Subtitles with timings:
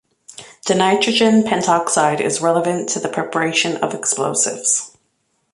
[0.65, 4.97] Dinitrogen pentoxide is relevant to the preparation of explosives.